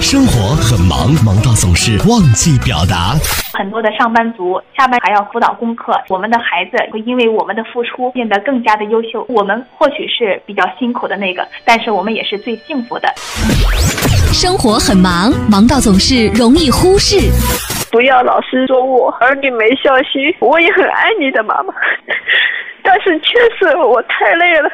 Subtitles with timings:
[0.00, 3.14] 生活很忙，忙到总是忘记表达。
[3.54, 9.24] 很多的上班族下班还要辅导功课，我们的孩子会因为我们的付出变得更加的优秀。
[9.28, 13.08] 我们或许是比较辛苦的那个，但是我们也是最幸福的。
[14.32, 17.16] 生活很忙，忙到总是容易忽视。
[17.90, 21.72] 不要老是说我儿女没孝心，我也很爱你的妈妈，
[22.82, 24.70] 但是确实我太累了。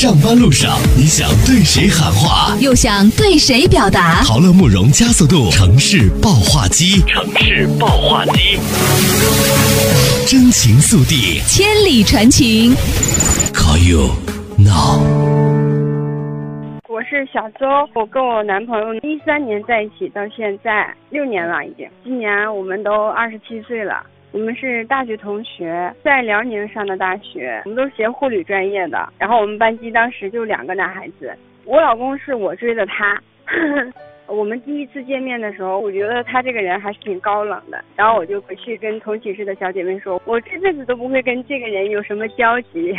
[0.00, 4.22] 上班路上，你想对谁喊话，又想对谁表达？
[4.24, 8.56] 陶乐慕容加速度城市爆话机，城市爆话机，
[10.26, 12.72] 真情速递，千里传情。
[13.52, 14.08] Call you
[14.56, 15.04] now。
[16.88, 21.86] 我是小周，我跟我男朋友一三年在一起到现在六年了，已经。
[22.02, 24.02] 今年我们都二十七岁了。
[24.32, 29.08] 我们是大学同学，在辽宁上的大学，我们都是学护理专业的。
[29.18, 31.34] 然后我们班级当时就两个男孩子，
[31.64, 33.20] 我老公是我追的他。
[34.28, 37.84] 我们第一次见面的时候，我觉得他这个人还是挺高冷的。
[37.96, 42.96] 然后我就回去跟同寝室的小姐妹说，我这辈子都不会跟这个人有什么交集。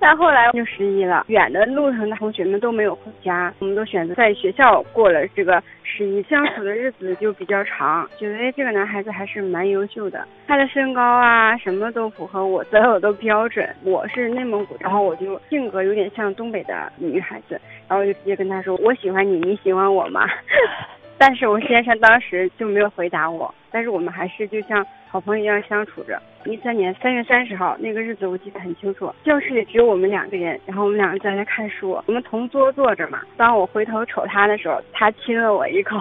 [0.00, 8.08] 但后来就十一了，远的路上的同学们都没有回家，我们都选择在学校过了这个十一，相处的日子就比较长。
[8.16, 13.68] 觉得哎，这个男孩子还是蛮优秀的，他的身高啊，什么都符合我择偶的标准。
[13.82, 20.26] 我是内蒙古，然后我就性格有点像东北的女孩子，然后我就直接跟他说，我喜欢你，你喜欢我吗？
[21.20, 26.20] 但是我先生当时就没有回答我，但是我们还是就像好朋友一样相处着。
[26.44, 33.22] 一三年三月三十号那个日子我记得很清楚，教室里只有我们两个人，然后我们两个在那看书，我们同桌坐着嘛。
[33.36, 35.96] 当我回头瞅他的时候，他亲了我一口，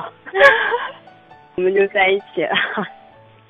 [1.55, 2.55] 我们就在一起了。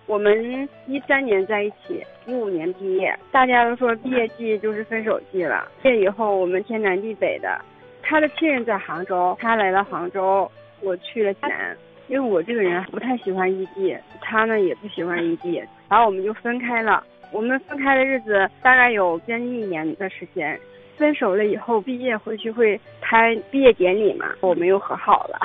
[0.06, 5.68] 我们一三年在一起，一五年毕业，大家都说毕业季就是分手季了。
[5.82, 7.60] 毕业以后我们天南地北的，
[8.02, 10.50] 他的亲人在杭州，他来了杭州。
[10.80, 11.76] 我去了济南，
[12.08, 17.04] 因为我这个人不太喜欢异地，他呢也不喜欢异地，然后我们就分开了。
[17.32, 20.60] 我们分开的日子大概有将近一年的时间。
[20.96, 25.38] 分手了以后，毕业回去会开毕业典礼嘛，我们又和好了，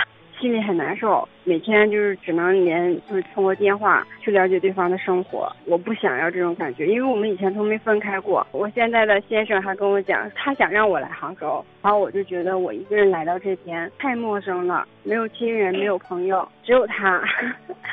[0.42, 5.48] 心里很难受，每天就是只能连就是通过电话去了解对方的生活。
[5.66, 8.44] 我不想要这种感觉，因为我们以前都没分开过。
[8.50, 17.22] 我现在的先生还跟我讲，他想让我来杭州，然后我就觉得我一个人来到这边太陌生了，没有亲人，没有朋友，只有他。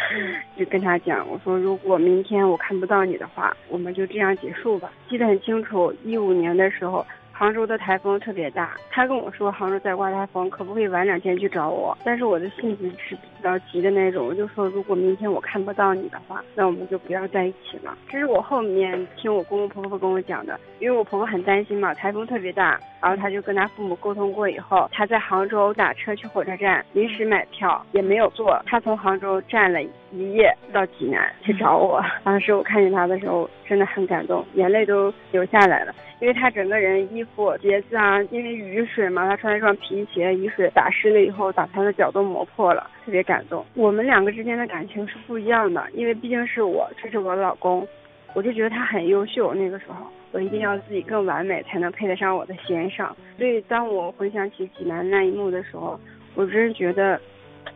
[0.58, 4.90] 就跟他讲，我说如果明天我看不到你的话，我们就这样结束吧。
[5.08, 7.06] 记得很清楚，一五年的时候。
[7.40, 11.98] 杭州的台风特别大，他跟我说杭州在刮台风，可不可以晚两天去找我？
[12.04, 17.98] 但是我的性子是比较急的那种，我就说如果明天我看不到你的话，那我们就不要在一起了。
[18.10, 32.04] 这是我后面听我公公婆婆跟我讲的，因为我婆婆很担心嘛，台风特别大，然后他就跟他父母沟通过以后，他在杭州打车去火车站，临时买票也没有坐，他从杭州站了一夜到济南去找我。
[32.26, 35.96] 当时我看见他的时候真的很感动，眼泪都流下来了。
[36.20, 43.66] 因为他整个人衣服、鞋子啊，因为雨水嘛，他穿了一双皮鞋，雨水打湿了以后，把他的脚都磨破了，特别感动。
[43.76, 47.88] 我们两个之间的感情是不一样的，因为毕竟是我，这是我老公，
[48.34, 49.54] 我就觉得他很优秀。
[49.54, 53.08] 那个时候，我一定要自己更完美，才能配得上我的先生。
[53.38, 56.00] 所以，当我回想起济南那一幕的时候，
[56.36, 57.20] 我真是觉得，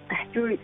[0.08, 0.58] 哎，就是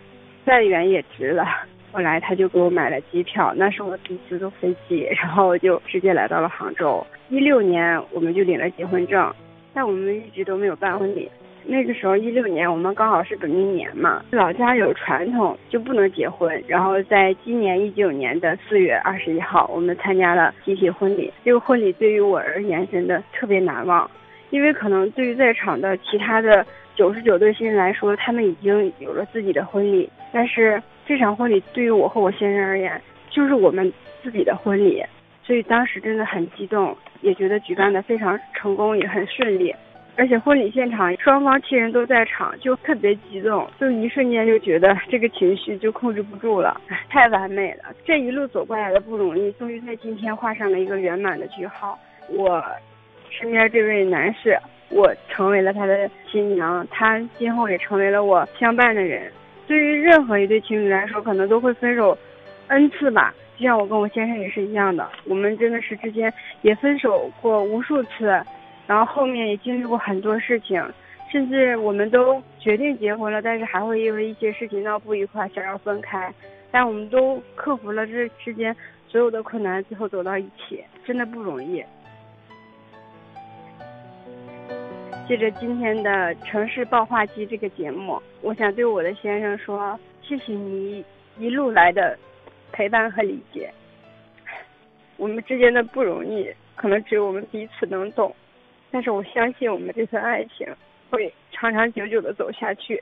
[0.44, 1.44] 再远也值了。
[1.92, 7.04] 后来他就给我买了机票，那是我第一次坐飞机， 然后就直接来到了杭州。
[7.28, 9.32] 一六年我们就领了结婚证，
[9.74, 11.28] 但我们一直都没有办婚礼。
[11.64, 16.62] 那个时候一六年我们刚好是本命年嘛，老家有传统就不能结婚。
[16.66, 21.32] 然后在今年一九年的四月二十一号，我们参加了集体婚礼。
[21.44, 24.10] 这个婚礼对于我而言真的特别难忘，
[24.50, 26.64] 因为可能对于在场的其他的
[26.96, 30.82] 九十九对新人来说，他们已经有了自己的婚礼，但是。
[31.10, 35.04] 这场婚礼对于我和我先生而言，就是我们自己的婚礼，
[35.42, 39.74] 所以当时真的很激动，也觉得举办的非常成功，也很顺利。
[40.14, 46.80] 而且婚礼现场双方亲人都在场，就特别激动，就一瞬间就觉得这个情绪就控制不住了，
[47.10, 47.92] 太完美了。
[48.04, 51.98] 这一路走过来的不容易，终于在今天画上了一个圆满的句号。
[52.28, 52.64] 我
[53.30, 54.56] 身边这位男士，
[54.90, 59.28] 我成为了他的新娘，他今后也成为了我相伴的人。
[59.70, 62.18] 对于任何一对情侣来说，可能都会分手
[62.66, 63.32] n 次吧。
[63.56, 66.32] 就像我跟我先生也是一样的，我们真的是之间
[66.62, 68.26] 也分手过无数次，
[68.88, 70.84] 然后后面也经历过很多事情，
[71.30, 76.34] 甚至我们都决定结婚了，但是还会因为一些事情闹不愉快，想要分开。
[76.72, 78.74] 但我们都克服了这之间
[79.06, 81.80] 所有的困难，最后走到一起，真的不容易。
[85.30, 91.04] 借着今天的城市爆话机这个节目，我想对我的先生说：谢谢你
[91.38, 92.18] 一路来的
[92.72, 93.72] 陪伴和理解。
[95.16, 98.34] 我们之间的不容易，可能只有我们彼此能懂。
[98.90, 100.66] 但是我相信我们这份爱情
[101.08, 103.00] 会长长久久的走下去。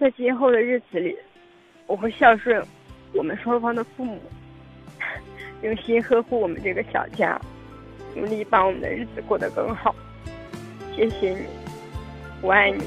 [0.00, 1.16] 在今后的日子里，
[1.86, 2.60] 我会孝顺
[3.14, 4.20] 我们双方的父母，
[5.62, 7.40] 用心呵护我们这个小家，
[8.16, 9.94] 努力把我们的日子过得更好。
[10.94, 11.46] 谢谢你，
[12.40, 12.84] 我爱你。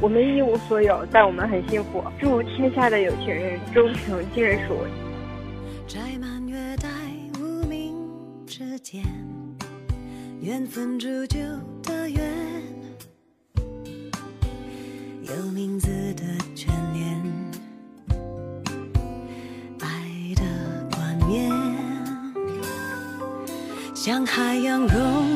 [0.00, 2.02] 我们一无所有，但我们很幸福。
[2.20, 4.74] 祝天下的有情人终成眷属。
[5.86, 6.88] 摘满月带
[7.38, 7.94] 无名
[8.44, 9.04] 指尖，
[10.40, 11.38] 缘分铸就
[11.82, 12.22] 的缘，
[15.22, 16.24] 有名字的
[16.56, 17.22] 眷恋，
[19.80, 19.88] 爱
[20.34, 20.42] 的
[20.96, 21.52] 冠冕，
[23.94, 25.33] 像海洋容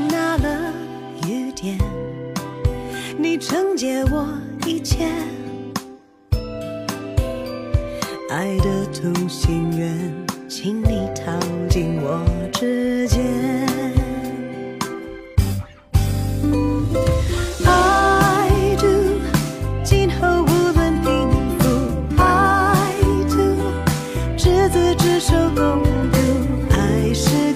[3.78, 4.26] 借我
[4.66, 5.06] 一切，
[8.28, 9.96] 爱的同心圆，
[10.48, 11.30] 请你套
[11.70, 13.24] 进我指尖。
[17.64, 19.20] I do，
[19.84, 21.28] 今后无论贫
[21.60, 21.68] 富
[22.16, 22.90] ，I
[23.28, 23.54] do，
[24.36, 26.18] 执子之手共度，
[26.72, 27.47] 爱是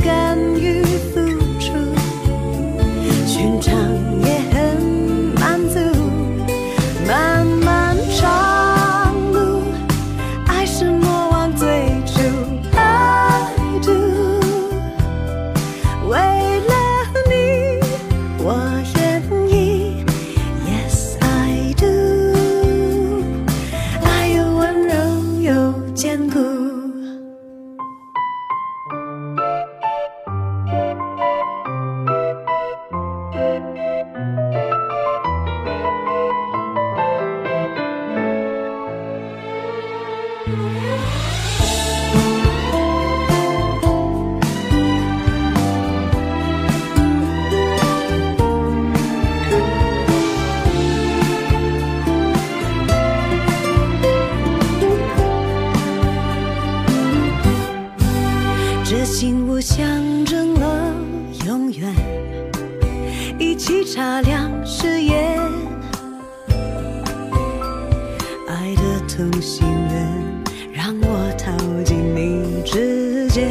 [69.14, 70.42] 从心愿
[70.72, 73.44] 让我逃进你指尖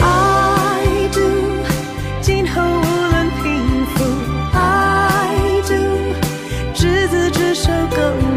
[0.00, 1.20] i do
[2.20, 4.04] 今后无论贫富
[4.54, 5.72] i do
[6.74, 8.29] 执子之手更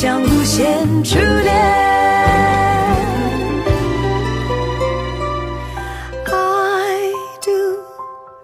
[0.00, 1.52] 像无限初恋。
[6.24, 7.10] I
[7.42, 7.50] do，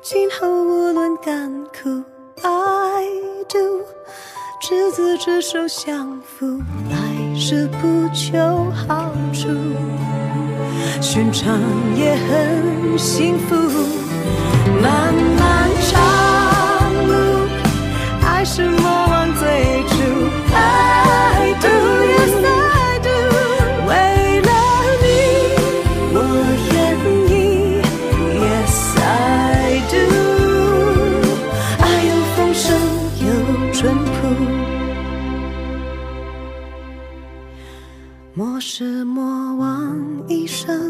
[0.02, 2.02] 今后无论甘苦
[2.42, 3.04] ，I
[3.48, 3.82] do，
[4.60, 6.58] 执子之手相扶，
[6.90, 8.36] 爱是不求
[8.88, 9.46] 好处。
[11.00, 11.56] 寻常
[11.94, 13.54] 也很幸福。
[14.82, 15.14] 漫
[40.54, 40.83] 生。